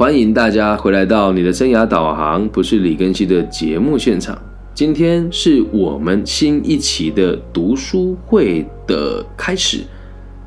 [0.00, 4.40] 欢迎大家回来到你的生涯导航，不是李根熙的节目现场。
[4.72, 9.80] 今天是我们新一期的读书会的开始。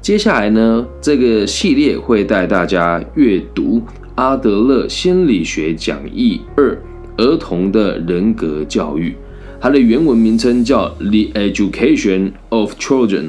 [0.02, 3.79] 接下来呢，这个系列会带大家阅读
[4.16, 6.75] 阿德勒心理学讲义二：
[7.17, 9.15] 儿童的人格教育。
[9.61, 13.21] 它的原文名称叫《The Education of Children》。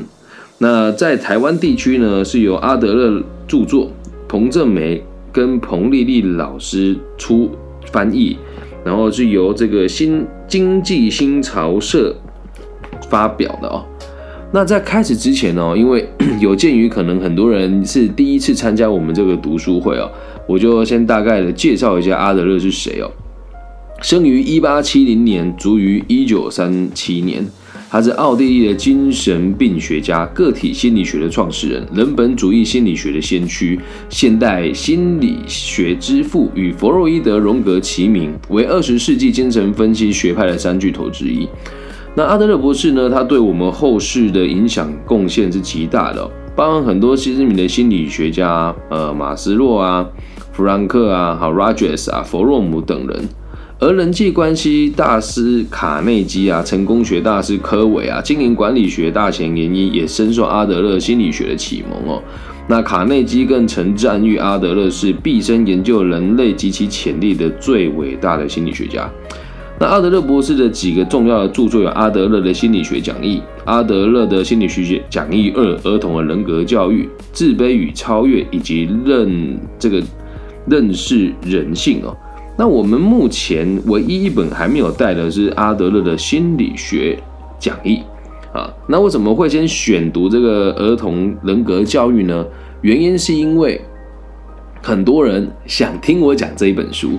[0.57, 3.91] 那在台湾地区呢，是由阿德勒著作，
[4.27, 5.05] 彭正梅
[5.35, 7.51] 跟彭丽丽老师出
[7.91, 8.39] 翻译，
[8.85, 12.15] 然后是由这个新经济新潮社
[13.11, 13.85] 发表的哦。
[14.53, 20.09] 那在开始之前哦，因为 有鉴于可能很多人是第一次参加我们这个读书会哦，
[20.47, 23.11] 我就先大概的介绍一下阿德勒是谁哦。
[24.01, 27.45] 生于一八七零年，卒于一九三七年。
[27.95, 41.49] 他是奥地利的精神病学家、个体心理学的创始人、人本主义心理学的先驱、现代心理学之父，与弗洛伊德、荣格齐名，为二十世纪精神分析学派的三巨头之一。
[42.17, 43.09] 那阿德勒博士呢？
[43.09, 50.05] 他对我们后世的影响贡献是极大的，包含很多知名的心理学家，呃，马斯洛啊、
[50.51, 53.29] 弗兰克啊、好 Rogers 啊、弗洛姆等人。
[53.85, 62.23] 而人际关系大师卡内基啊，成功学大师科维啊，经营管理学大前研一，也深受阿德勒心理学的启蒙哦。
[62.67, 69.07] 那卡内基更曾赞誉阿德勒是毕生研究人类及其潜力的最伟大的心理学家。
[69.79, 77.03] 那阿德勒博士的几个重要的著作有《阿德勒的心理学讲义》《阿德勒的心理学讲义二》《儿童的人格教育》
[77.35, 80.03] 《自卑与超越》以及认这个
[80.67, 82.17] 认识人性哦。
[82.57, 87.19] 那我们目前唯一一本还没有带的是阿德勒的心理学
[87.59, 88.01] 讲义
[88.53, 88.73] 啊。
[88.87, 92.47] 那为什么会先选读这个儿童人格教育呢？
[92.83, 93.81] 原因是因为
[94.81, 97.19] 很多人想听我讲这一本书。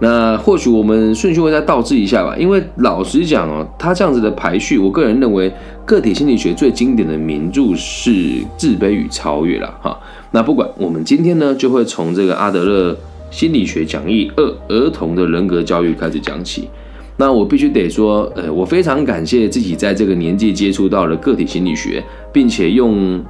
[0.00, 2.36] 那或许我们顺序会再倒置一下吧。
[2.36, 5.50] 因为老实讲哦，他这样子的排序，我个人认为
[5.86, 8.10] 个体心理学最经典的名著是
[8.58, 9.98] 《自卑与超越》了哈。
[10.32, 12.94] 那不管我们今天呢，就会从这个阿德勒。
[13.34, 16.68] 心理学讲义二：儿童的人格教育开始讲起。
[17.16, 22.00] 那我必须得说，呃，我非常感谢自己在这个年纪接触到了个体心理学，
[22.32, 23.20] 并且用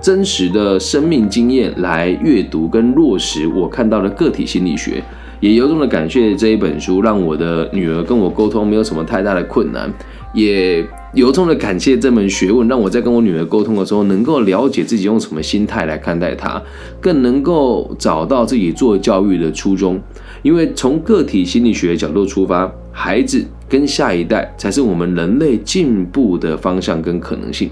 [0.00, 5.04] 真实的生命经验来阅读跟落实我看到的个体心理学。
[5.40, 9.92] 也由衷的感谢这一本书，让我的女儿跟我沟通没有什么太大的困难。
[10.32, 10.82] 也
[11.16, 16.62] 由衷的感谢这门学问，让我在跟我女儿沟通的时候，能够了解自己用什么心态来看待她，
[17.00, 19.98] 更能够找到自己做教育的初衷。
[20.42, 27.70] 因为从个体心理学角度出发，孩子跟下一代才是我们人类进步的方向跟可能性。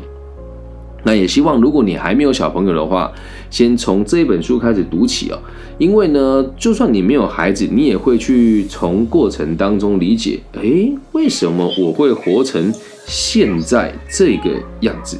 [1.02, 3.12] 那也希望，如果你还没有小朋友的话，
[3.50, 5.38] 先从这本书开始读起哦。
[5.76, 12.72] 因为呢，就算你没有孩子，你也会去从过程当中理解，诶，为什么我会活成
[13.06, 14.50] 现在这个
[14.80, 15.18] 样子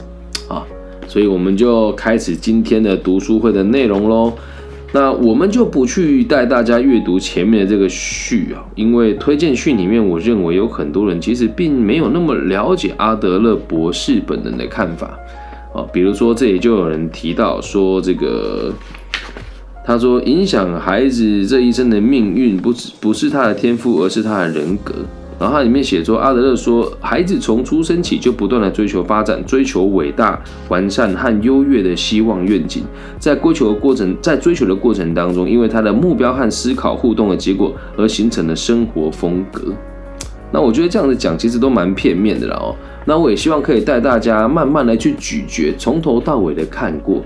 [0.49, 0.65] 啊？
[1.07, 4.33] 所以我们就开始今天的读书会的内容喽。
[4.93, 15.19] 那我们就不去带大家阅读前面的这个序啊，因为推荐序里面，我认为有很多人其实并没有那么了解阿德勒博士本人的看法。
[15.75, 18.73] 啊，比如说这里就有人提到说，这个
[19.85, 24.95] 他说影响孩子这一生的命运，不是不是他的天赋，而是他的人格。
[25.39, 32.85] 然后它里面写说，阿德勒说，孩子从出生起就不断的追求发展，追求伟大、完善和优越的希望愿景，
[33.19, 39.73] 在追求的过程，在追求的过程当中，因为他的目标和思考互动的结果而形成的生活风格。
[40.53, 42.77] 那我觉得这样子讲其实都蛮片面的了哦。
[43.05, 47.17] 那我也希望可以带大家慢慢来去咀嚼，从头到尾的看过。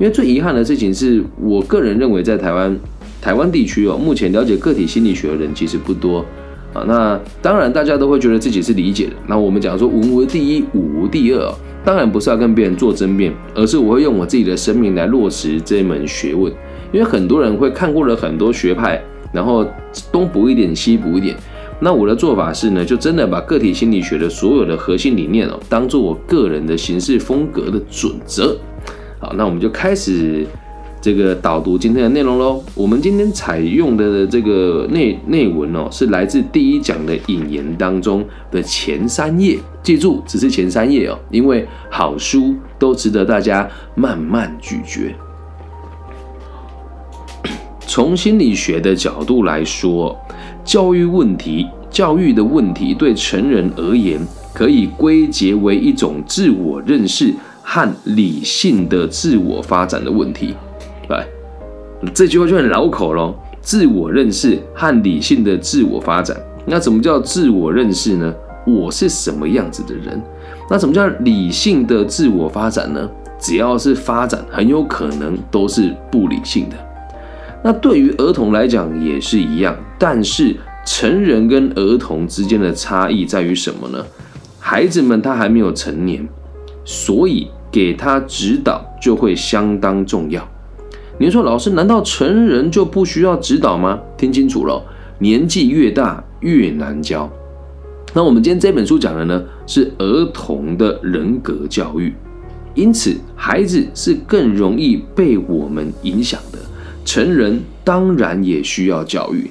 [0.00, 2.76] 因为最遗憾的事情是我个人认为，在台湾
[3.22, 6.24] 台湾地区哦，目前了解个体心理学的人其实不多
[6.74, 6.84] 啊。
[6.86, 9.12] 那当然大家都会觉得自己是理解的。
[9.26, 16.52] 那我们讲说文无第一，武无第二，当然不是要跟别人做争辩，而是我会用我自己的生命来落实这一门学问。
[16.92, 19.02] 因为很多人会看过了很多学派，
[19.32, 19.66] 然后
[20.12, 21.34] 东补一点，西补一点。
[21.80, 28.56] 那我的做法是呢，就真的把个体心理学的所有的核心理念哦，当做我个人的行事风格的准则。
[29.18, 30.46] 好，那我们就开始
[31.04, 32.64] 这个导读今天的内容喽。
[32.74, 45.14] 我们今天采用的这个内内文哦，是来自第一讲的引言当中的前三页，记住只是前三页哦，因为好书都值得大家慢慢咀嚼。
[47.86, 50.18] 从心理学的角度来说。
[50.64, 54.18] 教育问题，教育的问题对成人而言，
[54.54, 60.54] 可以归结为一种自我认识和理性的自我发展的问题。
[61.08, 61.26] 来，
[62.12, 63.34] 这句话就很绕口喽。
[63.60, 66.36] 自我认识和理性的自我发展。
[66.66, 68.34] 那什么叫自我认识呢？
[68.66, 70.22] 我是什么样子的人？
[70.70, 73.10] 那什么叫理性的自我发展呢？
[73.38, 76.76] 只要是发展，很有可能都是不理性的。
[77.62, 80.54] 那对于儿童来讲也是一样，但是
[80.86, 84.04] 成人跟儿童之间的差异在于什么呢？
[84.58, 86.26] 孩子们他还没有成年，
[86.84, 90.46] 所以给他指导就会相当重要。
[91.16, 94.00] 您说老师，难道成人就不需要指导吗？
[94.16, 94.82] 听清楚了，
[95.20, 97.30] 年纪越大越难教。
[98.12, 102.12] 那我们今天这本书讲的呢，是儿童的人格教育，
[102.74, 106.58] 因此孩子是更容易被我们影响的。
[107.04, 109.48] 成人当然也需要教育，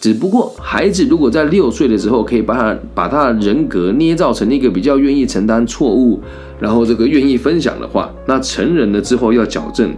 [0.00, 6.20] 只不过孩子如果在六岁的时候可以把他把他的人格捏造成一个比较愿意承担错误，
[6.58, 9.94] 然后这个愿意分享的话，那成人了之后要矫正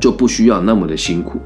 [0.00, 1.38] 就不需要那么的辛苦。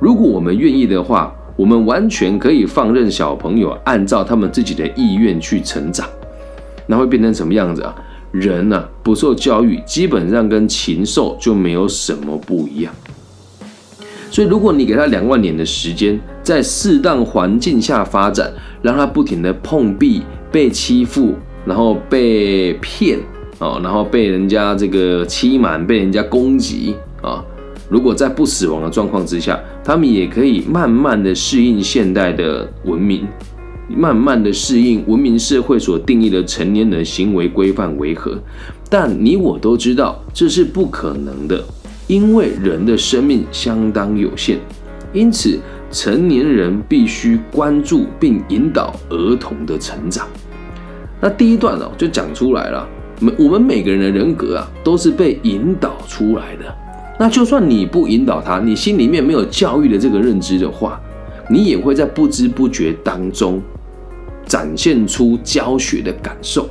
[0.00, 1.32] 如果我们愿意的话。
[1.56, 6.06] 我们完全可以放任小朋友按照他们自己的意愿去成长，
[6.86, 7.94] 那会变成什么样子啊？
[8.30, 12.92] 人呢不受教育，基本上跟禽兽就没有什么不一样。
[14.30, 18.52] 所以，如果你给他两万年的时间，在适当环境下发展，
[18.82, 20.20] 让他不停的碰壁、
[20.52, 23.18] 被欺负，然后被骗
[23.60, 27.42] 哦，然后被人家这个欺瞒、被人家攻击啊。
[27.88, 33.26] 如果在不死亡的状况之下，他们也可以慢慢的适应现代的文明，
[33.88, 38.36] 慢慢的适应文明社会所定义的成年人行为规范为何？
[38.90, 41.62] 但你我都知道这是不可能的，
[42.08, 44.58] 因为人的生命相当有限，
[45.12, 45.58] 因此
[45.92, 50.26] 成年人必须关注并引导儿童的成长。
[51.20, 52.88] 那第一段哦就讲出来了，
[53.20, 56.85] 每我们每个人的人格啊都是被引导出来的。
[57.18, 61.00] 那就算你不引导他，你心里面没有教育的这个认知的话，
[61.48, 63.62] 你也会在不知不觉当中
[64.44, 66.68] 展现出教学的感受。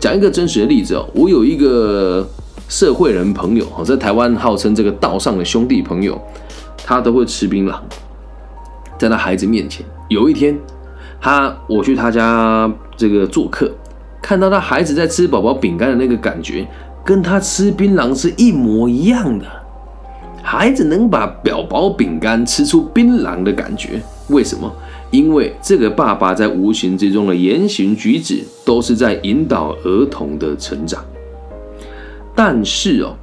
[0.00, 2.28] 讲一个真实的例子哦，我有一个
[2.68, 6.20] 社会人朋友，在台湾号称这个道上的兄弟朋友，
[6.84, 7.78] 他都会吃槟榔。
[8.98, 10.58] 在他孩子面前，有一天，
[11.20, 13.70] 他我去他家这个做客，
[14.20, 16.66] 看到他孩子在吃宝宝饼干的那个感觉。
[17.04, 19.44] 跟他吃槟榔是一模一样的，
[20.42, 24.72] 孩子能把表薄饼干吃出槟榔的感觉，为什么？
[25.10, 31.04] 因为这个爸爸在无形之中的言行举止都是在引导儿童的成长。
[32.34, 33.14] 但是哦，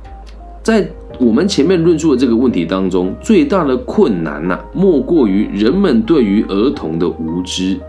[0.61, 0.87] 在
[1.19, 7.79] 我们前面论述的这个问题当中，最大的困难呐，莫过于人们对于儿童的无知，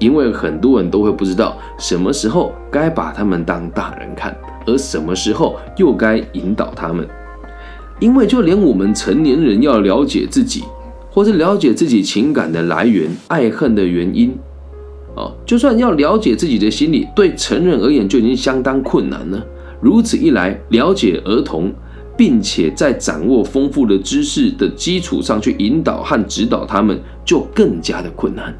[0.00, 4.36] 因为很多人都会不知道什么时候该把他们当大人看。
[4.66, 7.06] 而什么时候又该引导他们？
[7.98, 10.64] 因为就连我们成年人要了解自己，
[11.10, 14.34] 或是了解自己情感的来源、爱恨的原因，
[15.16, 19.42] 哦，就算要了解自己的心理，对成人而言就已经相当困难了。
[19.80, 21.72] 如此一来，了解儿童，
[22.16, 28.54] 并且在掌握丰富的知识的基础上去引导和指导他们，就更加的困难。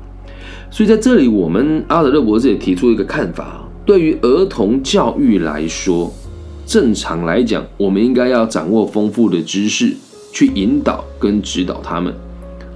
[0.72, 3.67] 所以在这里，我们阿德勒博士也提出一个看法。
[3.84, 6.12] 对于儿童教育来说，
[6.64, 9.93] 正常来讲，我们应该要掌握丰富的知识，
[10.32, 12.14] 去引导跟指导他们。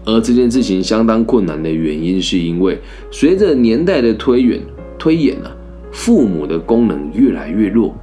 [0.05, 2.77] 而这件事情相当困难的原因，是因为
[3.13, 4.61] 随着年代的推远
[4.99, 5.55] 推演啊，
[5.93, 7.95] 父母的功能越来越弱，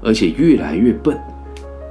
[0.00, 1.18] 而且越来越笨。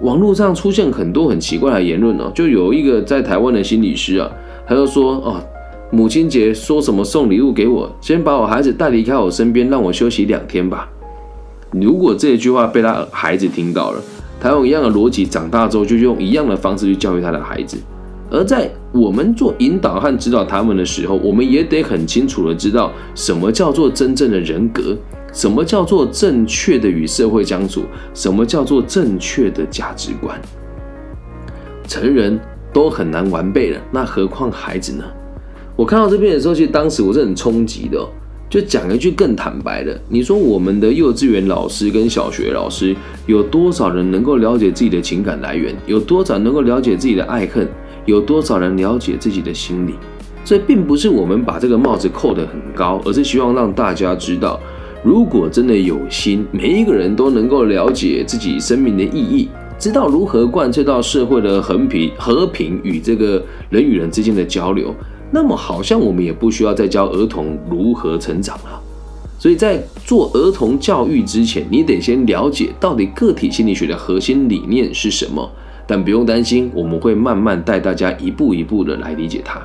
[0.01, 4.31] 网络上出现很多很奇怪的言论哦，就有一个在台湾的心理师啊，
[4.65, 5.43] 他就说哦。
[5.91, 7.91] 母亲节说什么送礼物给我？
[7.99, 10.87] 先把我孩子带离开我身边，让我休息两天吧。
[11.71, 13.99] 如果这一句话被他孩子听到了，
[14.39, 17.75] 他用一样的逻辑长大之后，就用一样的方式去教育他的孩子。
[18.29, 24.95] 而在我们做引导和指导他们的时候，我们也得很清楚的知道什么叫做真正的人格，
[25.33, 27.81] 什么叫做正确的与社会相处，
[28.13, 30.39] 什么叫做正确的价值观。
[31.87, 32.39] 成人
[32.71, 35.03] 都很难完备了，那何况孩子呢？
[35.79, 38.05] 我看到这边的时候，其实当时我是很冲击的。
[38.49, 42.93] 就讲一句更坦白的，你说我们的幼稚园老师跟小学老师，
[43.27, 45.73] 有多少人能够了解自己的情感来源？
[45.85, 47.65] 有多少能够了解自己的爱恨？
[48.05, 49.93] 有多少人了解自己的心理？
[50.43, 54.59] 所以，并不是我们把这个帽子扣得很高，而是希望让大家知道，
[55.01, 64.93] 如果真的有心，每一个人都能够了解自己生命的意义，知道如何贯彻到社会的和平、和平与这个人与人之间的交流。
[65.31, 68.81] 那么好像我们也不需要再教儿童如何成长了，
[69.37, 75.49] 所以在做儿童教育之前，你得先了解到底个体心理学的核心理念是什么，
[75.85, 79.61] 但不用担心，我们会慢慢带大家一步一步的来理解它。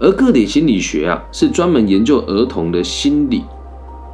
[0.00, 3.42] 而个体心理学啊，是专门研究儿童的心理。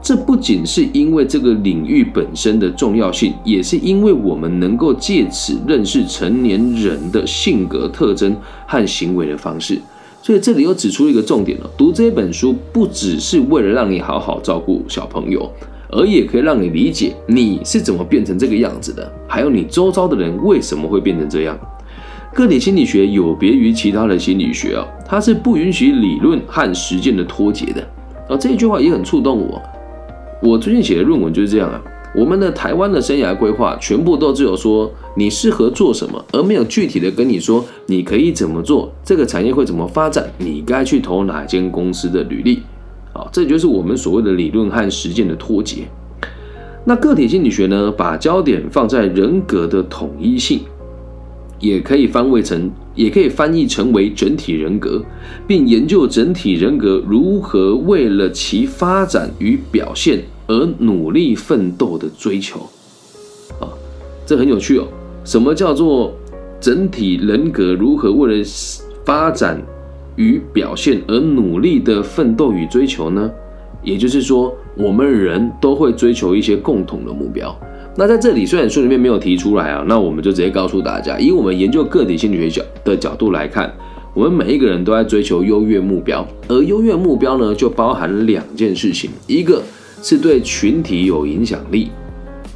[0.03, 8.35] 这不仅是因为这个领域本身的重要性，也是因为我们能够借此认识成年人的性格特征
[8.67, 9.79] 和行为的方式。
[10.23, 15.51] 所以这里又指出一个重点了：读这本书不只是为了让你好好照顾小朋友，
[15.89, 21.59] 而也可以让你理解你是怎么变成这个样子的，还有你周遭的人为什么会变成这样。
[22.35, 27.81] 个体心理学有别于其他的心理学啊，它是不允许理论和实践的脱节的。
[28.29, 29.61] 啊，这一句话也很触动我。
[30.43, 31.83] 我最近写的论文就是这样啊。
[32.15, 42.61] 我们的台湾的生涯规划全部都只有说你适合做什么，而没有具体的跟你说你可以怎么做，这个产业会怎么发展，你该去投哪间公司的履历。
[43.13, 45.83] 啊，这就是我们所谓的理论和实践的脱节。
[46.85, 50.61] 那个体心理学呢，把焦点放在人格的统一性，
[51.59, 55.03] 也可以翻译成，也可以翻译成为整体人格，
[55.47, 60.21] 并研究整体人格如何为了其发展与表现。
[60.51, 62.59] 而努力奋斗的追求，
[63.61, 63.71] 啊，
[64.27, 64.89] 这很有趣哦。
[65.25, 66.13] 什么叫做
[66.61, 68.45] 整体人格如何为了
[69.05, 69.63] 发展
[70.17, 73.31] 与表现而努力的奋斗与追求呢？
[73.85, 77.57] 也就是说，我们人都会追求一些共同的目标。
[77.97, 83.73] 那在这里，虽然书里面没有提出来啊，那我们就直接告诉大家，以我们研究个体心理学角的角度来看，
[84.15, 89.63] 我们每一个人都在追求优越目标，而优越目标呢，就包含两件事情，一个。
[90.03, 91.91] 是对群体有影响力，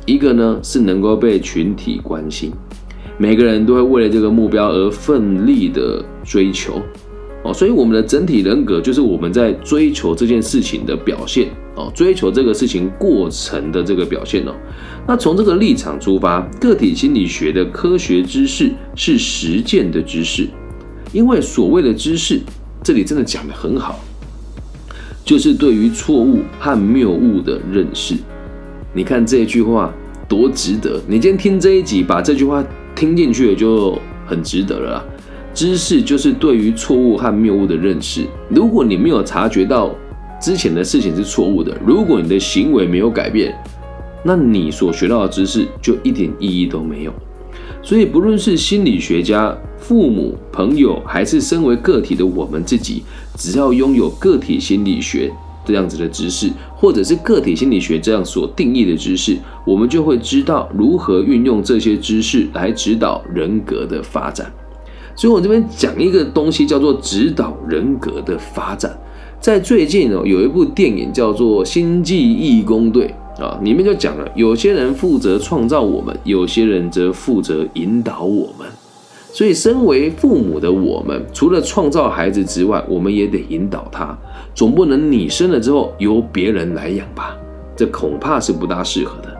[0.06, 2.50] 一个呢是能够被群体关心，
[3.18, 6.80] 每个人都会为了这个目标而奋力的追求。
[7.42, 11.48] 哦，所以我们的整体人格就是我们在追求这件事情的表现。
[11.76, 14.54] 哦，追求这个事情过程的这个表现哦。
[15.06, 20.48] 那从这个立场出发，个体心理学的科学知识是实践的知识，
[21.12, 22.40] 因为所谓的知识，
[22.82, 23.98] 这里真的讲的很好。
[25.24, 28.14] 就是对于错误和谬误的认识，
[28.92, 29.90] 你看这句话
[30.28, 31.00] 多值得！
[31.08, 32.62] 你今天听这一集，把这句话
[32.94, 35.02] 听进去了，就很值得了。
[35.54, 38.26] 知识就是对于错误和谬误的认识。
[38.50, 39.94] 如果你没有察觉到
[40.38, 43.54] 之前的事情是错误的，如果你的行为没有改变，
[44.22, 47.14] 那你所学到的知识就一点意义都没有。
[47.82, 53.02] 所以，不论是心理学家、父母、朋友，还是身为个体的我们自己，
[53.36, 55.30] 只要拥有个体心理学
[55.62, 59.36] 这样子的知识，或者是个体心理学这样所定义的知识，
[59.66, 64.50] 我们就会知道如何运用这些知识来指导人格的发展。
[65.14, 68.90] 所以我这边讲一个东西，叫做指导人格的发展。
[69.38, 73.14] 在最近哦，有一部电影叫做《星际义工队》。
[73.42, 78.66] 啊，里面就讲了，有些人负责创造我们，有些人则负责引导我们。
[79.34, 84.16] 所以，身为父母的我们，除了创造孩子之外，我们也得引导他。
[84.54, 87.36] 总不能你生了之后由别人来养吧？
[87.74, 89.36] 这恐怕是不大适合的。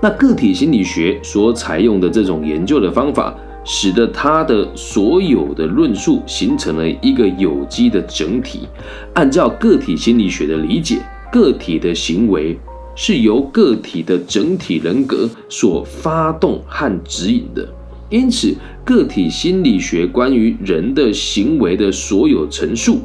[0.00, 8.66] 那个体心理学所采用的这种研究的方法，使得他的所有的论述形成了一个有机的整体。
[9.12, 10.96] 按照个体心理学的理解。
[11.30, 12.58] 个体的行为
[12.94, 17.66] 是由个体的整体人格所发动和指引的，
[18.12, 18.54] 因此，
[18.84, 23.00] 个体心理学关于人的行为的所有陈述，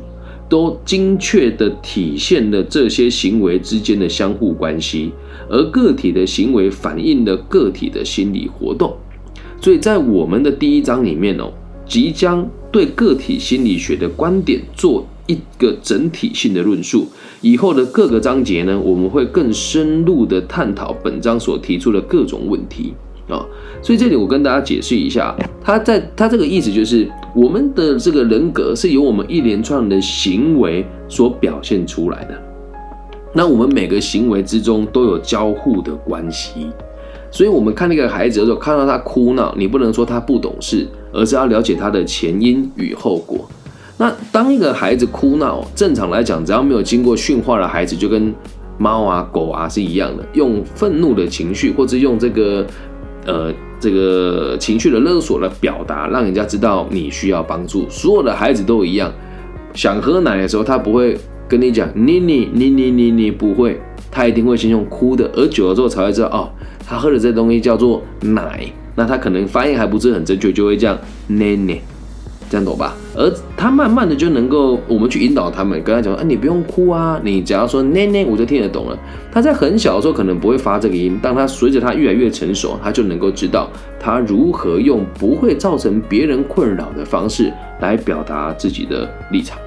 [0.49, 5.13] 都精确地体现了这些行为之间的相互关系，
[5.49, 8.93] 而个体的行为反映了个体的心理活动。
[9.61, 11.53] 所以在我们的第一章里面哦，
[11.87, 15.07] 即将对个体心理学的观点做。
[15.29, 17.05] 一个整体性的论述，
[17.41, 22.93] 以后的各个章节呢，我们会更深入地探讨本章所提出的各种问题
[23.27, 23.45] 啊。
[23.81, 32.35] 所以这里我跟大家解释一下，他在他这个意思就是，我们的这个人格是由我们一连串的行为所表现出来的。
[33.33, 36.67] 那我们每个行为之中都有交互的关系，
[37.29, 43.47] 所以我们看那个孩子的时候，看到他哭闹，你不能说他不懂事，而是要了解他的前因与后果。
[43.99, 48.33] 那当一个孩子哭闹，正常来讲，只要没有经过驯化的孩子，就跟
[48.77, 52.65] 猫啊、狗啊是一样的，用愤怒的情绪，或者用这个
[53.27, 57.87] 呃这个情绪的勒索来表达，让人家知道你需要帮助。
[57.89, 59.13] 所有的孩子都一样，
[59.75, 61.15] 想喝奶的时候，他不会
[61.47, 63.79] 跟你讲你你你你你你不会，
[64.09, 66.49] 他一定会先用哭的，而久了之后才会知道哦，
[66.87, 68.65] 他喝的这东西叫做奶，
[68.95, 71.79] 那他可能发音还不是很正确，就会这样奶奶。
[72.49, 72.95] 这样懂吧？
[73.15, 78.97] 而他慢慢的就能够，我们去引导他们，跟他讲，啊，你不用哭啊，你只要说奶奶，我就听得懂了。
[79.31, 87.51] 他在很小的时候可能不会发这个音，当他随着他越来越成熟，他就能够知道他如何用不会造成别人困扰的方式
[87.81, 89.57] 来表达自己的立场。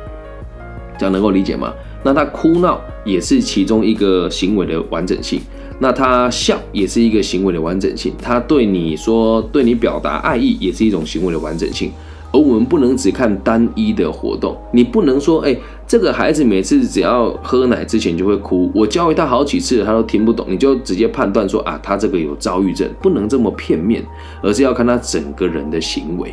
[0.98, 1.72] 这样能够理解吗？
[2.02, 5.40] 那他哭闹也是其中一个行为的完整性。
[5.82, 11.90] 那他笑也是一个行为的完整性，他对你说对你表达爱意也是一种行为的完整性，
[12.32, 15.56] 而我们不能只看单一的活动，你不能说，哎，
[15.86, 24.02] 这个孩子每次只要喝奶之前就会哭，我教育他好几次，他都听不懂，你就直接判断说啊，他这个有躁郁症，不能这么片面，
[24.42, 26.32] 而是要看他整个人的行为。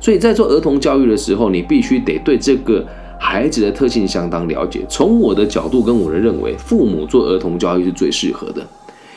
[0.00, 2.84] 所以在做儿童教育的时候，你必须得对这个
[3.18, 4.80] 孩子的特性相当了解。
[4.88, 8.66] 从我的角度跟我的认为，父母做儿童教育是最适合的。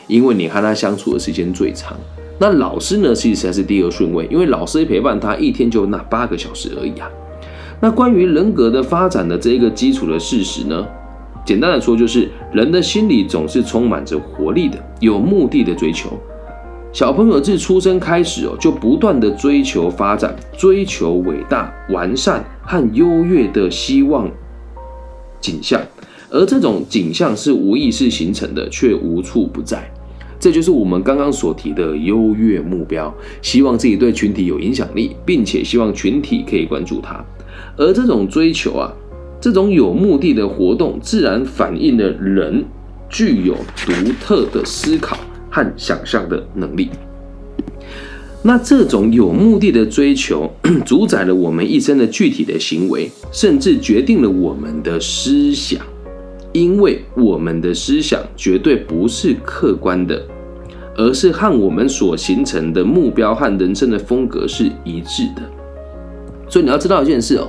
[0.08, 1.96] 因为你和他相处的时间最长，
[2.40, 7.10] 那老师呢，其实才是第二顺位，因为老师陪伴他一天就那八个小时而已啊。
[7.82, 10.88] 那关于人格的发展的这一个基础的事实呢，
[11.46, 16.18] 简单的说就是人的心里总是充满着活力的，有目的的追求。
[16.92, 24.30] 小朋友自出生开始哦，就不断的追求发展，追求伟大、完善和优越的希望
[25.40, 25.82] 景象，
[26.30, 29.92] 而这种景象是无意识形成的，却无处不在。
[30.40, 37.24] 这就是我们刚刚所提的优越目标，希望自己对群体有影响力，并且希望群体可以关注他。
[37.76, 38.92] 而这种追求啊，
[39.42, 42.64] 这种有目的的活动，自然反映了人
[43.10, 43.54] 具有
[43.86, 43.92] 独
[44.22, 45.18] 特的思考
[45.50, 46.90] 和想象的能力。
[48.42, 50.50] 那这种有目的的追求，
[50.86, 55.82] 主宰了我们一生的具体的行为，甚至决定了我们的思想。
[56.52, 60.20] 因为我们的思想绝对不是客观的，
[60.98, 65.42] 而是和我们所形成的目标和人生的风格是一致的。
[66.50, 67.48] 所以你要知道一件事哦，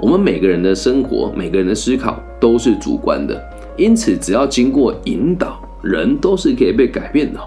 [0.00, 3.40] 我们每个人的生活、每个人的思考都是主观的，
[3.76, 7.38] 因此只要经过引导，人都是可以被改变的。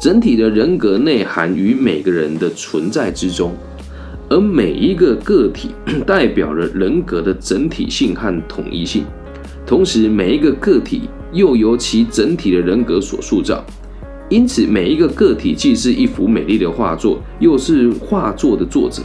[0.00, 3.52] 整体的人格内涵于每个人的存在之中，
[4.30, 5.70] 而每一个个体
[6.06, 9.04] 代表了人格的整体性和统一性。
[9.72, 13.64] 同时，每一个个体又由其整体的人格所塑造，
[14.28, 19.02] 因此每一个个体既是一幅美丽的画作，又是画作的作者。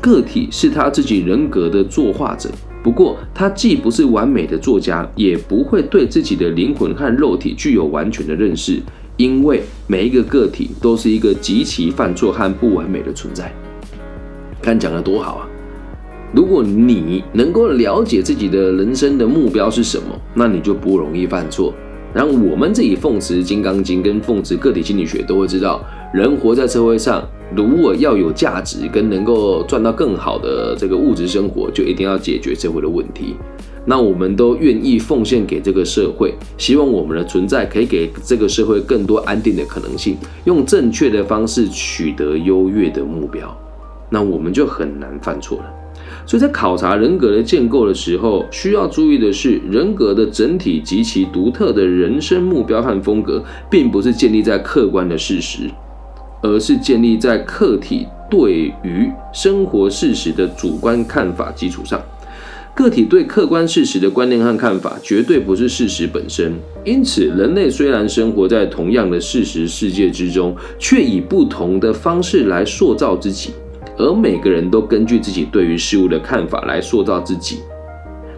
[0.00, 2.50] 个体是他自己人格的作画者，
[2.82, 8.80] 不过他既不是完美的作家，也不会对自己的灵魂和肉体具有完全的认识，
[9.16, 13.52] 因为每一个个体都是一个极其犯错和不完美的存在。
[14.60, 15.49] 看讲的多好啊！
[16.32, 21.74] 如果你能够了解自己的人生的目标是什么，那你就不容易犯错。
[22.12, 25.80] 然后我们自己奉持《金刚经》跟奉持个体心理学，都会知道，
[26.12, 27.22] 人活在社会上，
[27.54, 33.36] 如果要有价值跟能够赚到更好的这个物质生活，就一定要解决社会的问题。
[33.86, 43.56] 那我们都愿意奉献给这个社会，希望我们的存在可以给这个社会更多安定的可能性，用正确的方式取得优越的目标，
[44.10, 45.64] 那我们就很难犯错了。
[46.30, 55.62] 所以在考察人格的建构的时候，需要注意的是，人格的整体及其独特的人生目标和风格，并不是建立在客观的事实，
[56.40, 62.00] 而是建立在客体对于生活事实的主观看法基础上。
[62.76, 66.52] 个体对客观事实的观念和看法，绝对不是事实本身。
[66.84, 73.50] 因此，人类虽然生活在同样的事实世界之中，却以不同的方式来塑造自己。
[74.00, 77.58] 而每个人都根据自己对于事物的看法来塑造自己。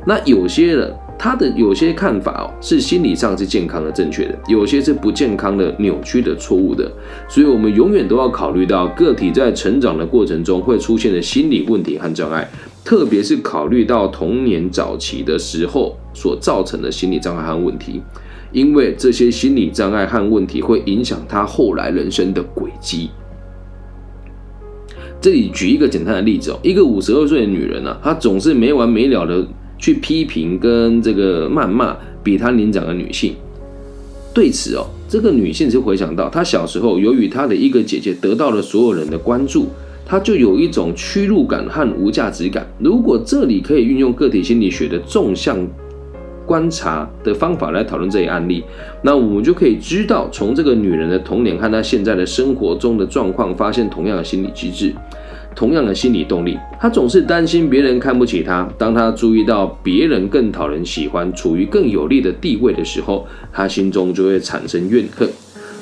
[0.04, 6.90] 那有些人他的有些看法哦，是心理上是健康的、正确的；有些是不健康的、扭曲的、错误的。
[7.28, 12.48] 所以，我们永远都要考虑到个体在成长的过程中会出现的心理问题和障碍，
[12.84, 18.02] 特别是考虑到童年早期的时候所造成的心理障碍和问题，
[18.50, 23.10] 因为这些心理障碍和问题会影响他后来人生的轨迹。
[25.22, 29.46] 这里举一个简单的例子哦，一个五十二岁的女人呢，她总是没完没了的
[29.78, 33.32] 去批评跟这个谩骂比她年长的女性。
[34.34, 39.68] 对此哦，这个女性就回想到，她小时候由于她的一个姐姐得到了所有人的关注，
[40.04, 42.66] 她就有一种屈辱感和无价值感。
[42.80, 45.64] 如果这里可以运用个体心理学的纵向。
[46.46, 48.64] 观察的方法来讨论这一案例，
[49.02, 54.92] 那我们就可以知道，从这个女人的童年和她现在的生活中的状况，发现同样的心理机制，
[55.54, 56.58] 同样的心理动力。
[56.80, 58.68] 她总是担心别人看不起她。
[58.76, 65.28] 当她注意到别人更讨人喜欢，处于更有利的地位的时候，她心中就会产生怨恨。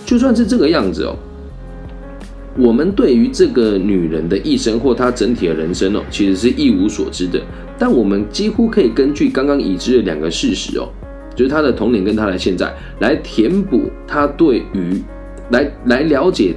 [0.05, 1.17] 就算是这个样子哦，
[2.57, 7.41] 我们对于这个女人的一生或她整体的人生哦，其实是一无所知的。
[7.81, 10.87] 但我们几乎可以根据刚刚已知的两个事实哦，
[11.35, 15.03] 就是他的童年跟他的现在，来填补他对于
[15.51, 16.55] 来来了解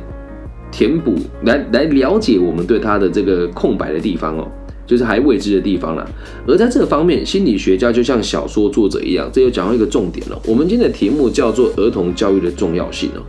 [0.69, 4.51] 填补来来了解我们对他的这个空白的地方哦，
[4.86, 6.05] 就是还未知的地方啦。
[6.45, 10.38] 而在这方面，心理学家就像小说作者一样，这又讲到一个重点了。
[10.45, 13.23] 我们今天的题目叫做儿童教育的重要性哦。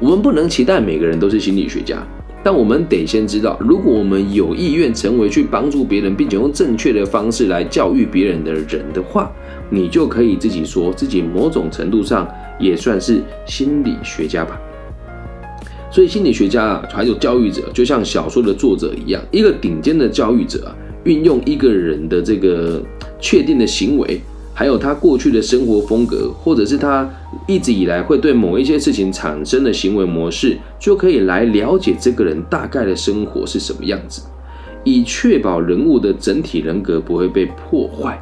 [0.00, 2.02] 我们不能期待每个人都是心理学家，
[2.44, 9.32] 但我们得先知道，如果我们有意愿成为去帮助别人，并且用正确的方式来教育别人的人的话，
[9.70, 12.28] 你就可以自己说自己某种程度上
[12.60, 14.60] 也算是心理学家吧。
[15.90, 22.82] 所以，心理学家啊，还有教育者，就像小说的作者一样，一个顶尖的教育者啊，运用一个人的这个
[23.18, 24.20] 确定的行为。
[24.54, 27.06] 还有他过去的生活风格，或者是他
[27.46, 34.22] 一直以来会对某一些事情产生的行为模式，就可以来了解这个人大概的生活是什么样子，
[34.84, 38.18] 以确保人物的整体人格不会被破坏。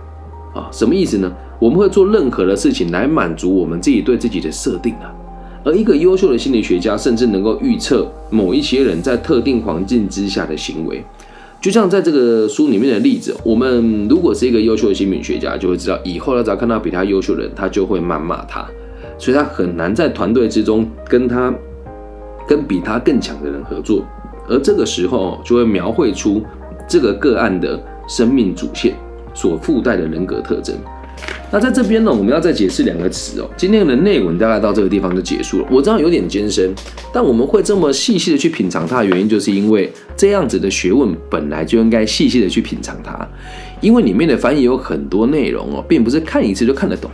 [0.55, 1.31] 啊，什么意思呢？
[1.59, 5.15] 我们会做任何的事情来满足我们自己对自己的设定啊。
[5.65, 11.05] 而一个优秀的心理学家，甚至能够预测某一些人在特定环境之下的行为。
[11.63, 18.67] 就像在这个书里面的例子，我们如果是一个优秀的心理学家，就会知道以后他只要看到比他优秀的人，他就会谩骂他，
[19.17, 21.55] 所以他很难在团队之中跟他
[22.49, 24.05] 跟比他更强的人合作，
[24.49, 26.43] 而这个时候就会描绘出
[26.89, 28.97] 这个个案的生命主线
[29.33, 30.75] 所附带的人格特征。
[31.51, 33.51] 那在这边呢，我们要再解释两个词哦。
[33.59, 35.67] 今天的内文大概到这个地方就结束了。
[35.71, 36.73] 我知道有点艰深，
[37.13, 43.29] 但我们会这么细细的去品尝它的原因，就是因为这样子的学问本来就应该细细的去品尝它，
[43.83, 47.11] 因为里面的翻译有很多内容哦，并不是看一次就看得懂。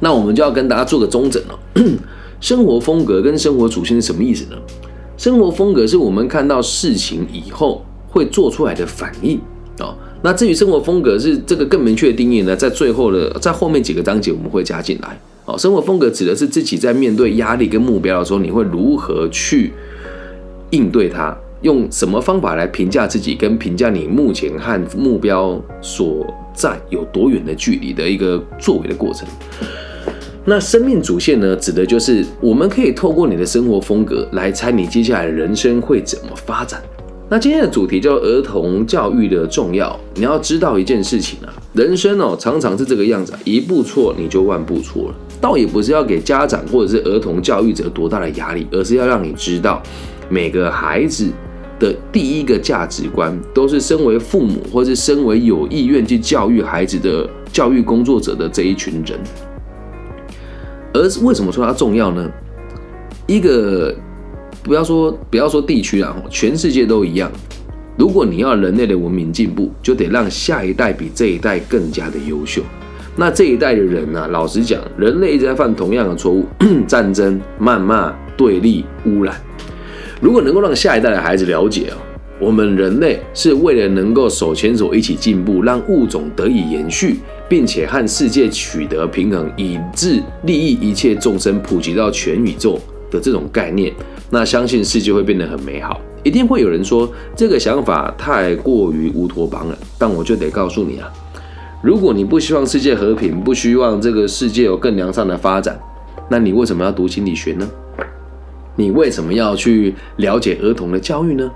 [0.00, 1.58] 那我们就要跟大家做个中整了。
[2.42, 4.56] 生活风格跟生活属性是什么意思呢？
[5.16, 9.40] 生活风格是我们看到事情以后会做出来的反应
[9.78, 9.96] 啊。
[10.24, 15.20] 那至于生活风格是这个更明确的定义呢，在最后的在后面几个章节我们会加进来。
[15.44, 19.70] 哦，生活风格指的是自己在面对压力跟目标的时候，你会如何去
[20.70, 29.28] 应对它，用什么方法来评价自己，跟评价你目前和目标所在有多远的距离的一个作为的过程。
[30.46, 36.80] 那生命主线呢，指的就是我们可以透过你的生活风格来猜你接下来人生会怎么发展。
[37.34, 39.98] 那今天的主题叫儿童教育的重要。
[40.14, 45.14] 你要知道一件事情啊，人生哦常常是这个样子，一步错你就万步错了。
[45.40, 49.82] 倒也不是要给家长或者是儿童教育者多大的压力，而是要让你知道，
[50.28, 51.28] 每个孩子
[51.80, 59.18] 的第一个价值观都是身为父母或是身为有意愿去教育孩子的教育工作者的这一群人。
[60.92, 62.30] 而为什么说它重要呢？
[63.26, 63.92] 一个。
[64.64, 67.30] 不要说不要说地区啊，全世界都一样。
[67.98, 72.62] 如果你要人类的文明进步，就得让下一代比这一代更加的优秀。
[73.14, 74.26] 那这一代的人呢？
[74.28, 76.46] 老实讲，人类一直在犯同样的错误：
[76.88, 79.36] 战争、谩骂、对立、污染。
[80.20, 81.96] 如果能够让下一代的孩子了解啊，
[82.40, 92.80] 我们人类是为了能够手牵手一起进步，让物种得以延续，并且和世界取得平衡，以致利益一切众生，普及到全宇宙
[93.14, 93.92] 的这种概念。
[94.30, 99.78] 那相信世界会变得很美好，一定会有人说这个想法太过于乌托邦了。
[99.96, 101.08] 但我就得告诉你啊，
[101.82, 105.78] 如果你不希望世界和平，不希望这个世界有更良善的发展，
[106.28, 107.68] 那你为什么要读心理学呢？
[108.76, 111.48] 你为什么要去了解儿童的教育呢？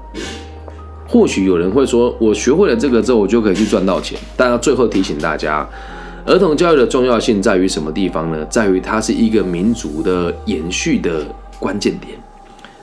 [1.08, 4.16] 或许有人会说，我学会了这个之后，我就可以去赚到钱。
[4.36, 5.66] 但要最后提醒大家，
[6.26, 8.44] 儿童教育的重要性在于什么地方呢？
[8.50, 11.24] 在于它是一个民族的延续的
[11.58, 12.18] 关键点。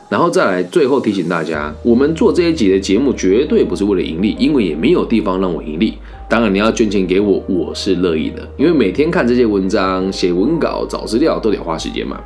[0.07, 5.97] 然后再来，最后提醒大家，我们做这一集的节目绝对不是为了盈利，因为也没有地方让我盈利。
[6.29, 12.19] 当然，你要捐钱给我，我是乐意的，因为每天看这些文章、写文稿、找资料都得花时间嘛。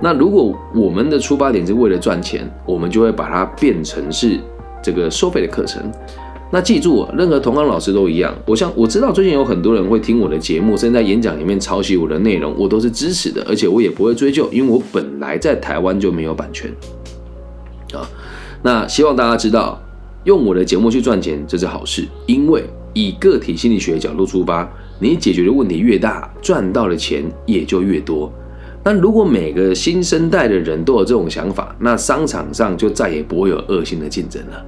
[0.00, 4.38] 那如果我们的出发点是为了赚钱，我们就会把它变成是
[4.82, 5.80] 这个收费的课程。
[6.54, 8.34] 那记住，任何同行老师都一样。
[8.44, 16.70] 我像我知道最近有很多人会听我的节目，甚至在演讲里面抄袭我的内容，我都是支持的，而且我也不会追究，因为我本来在台湾就没有版权。
[17.94, 18.06] 啊，
[18.62, 19.80] 那希望大家知道，
[20.24, 22.62] 用我的节目去赚钱这是好事，因为
[22.92, 28.30] 以个体心理学角度出发，你解决的问题越大，赚到的钱也就越多。
[28.84, 34.62] 那如果每个新生代的人都有这种想法，那商场上就再也不会有恶性的竞争了。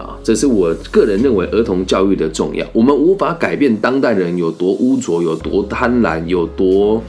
[0.00, 2.66] 啊，这是我个人认为儿童教育的重要。
[2.72, 7.02] 我们无法改变当代人有多污浊、有多贪婪、有多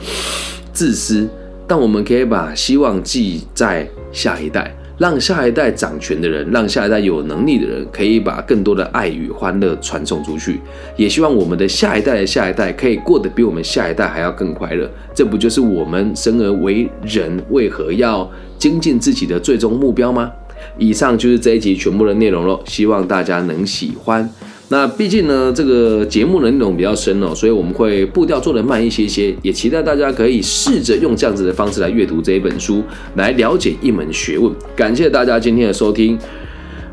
[0.72, 1.28] 自私，
[1.66, 4.74] 但我们可以把希望寄在下一代。
[4.98, 10.60] 让下一代掌权的人，让下一代有能力的人，可以把更多的爱与欢乐传送出去。
[10.96, 14.88] 也希望我们的下一代的下一代可以过得比我们下一代还要更快乐。
[15.12, 20.30] 这不就是我们生而为人为何要精进自己的最终目标吗？
[20.78, 24.28] 以上就是这一集全部的内容喽，希望大家能喜欢。
[24.68, 32.82] 那毕竟呢，这个节目的内容比较深哦，所以我们会步调做得慢一些些，也期待大家可以试着用这样子的方式来阅读这一本书，
[33.16, 34.50] 来了解一门学问。
[34.74, 36.18] 感谢大家今天的收听，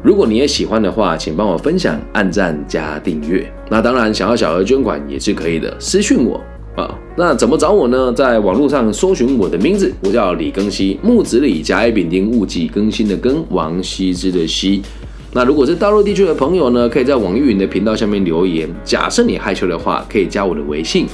[0.04, 3.50] 如果你也喜欢的话，请帮我分享、按赞加订阅。
[3.70, 6.44] 那当然，想要小额捐款也是可以的，私讯我
[7.16, 8.12] 那怎么找我呢？
[8.14, 14.82] 在网络上搜寻我的名字，我叫李更新，木子李，甲乙丙丁戊己更新的更，王羲之的羲。
[15.32, 18.70] 那如果是大陆地区的朋友呢，可以在网易云的频道下面留言。
[18.84, 21.06] 假设你害羞的话，可以加我的微信，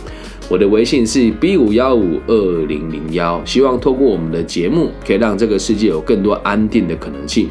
[0.48, 3.42] 我的微信是 b 五幺五二零零幺。
[3.44, 7.50] 希望透过我们的节目，可以让这个世界有更多安定的可能性。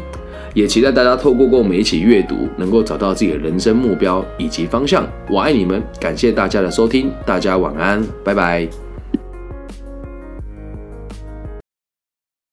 [0.55, 5.07] 也期待大家透过跟我们一起阅读，能够找到自己的人生目标以及方向。
[5.29, 8.84] 我爱你们，感谢大家的收听，大家晚安，拜拜。